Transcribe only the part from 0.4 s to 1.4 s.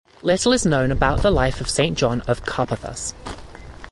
is known about the